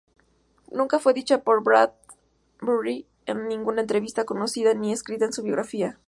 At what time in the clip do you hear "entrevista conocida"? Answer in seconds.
3.81-4.73